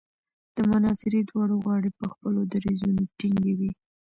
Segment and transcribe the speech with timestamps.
[0.55, 3.71] د مناظرې دواړه غاړې په خپلو دریځونو ټینګې وې.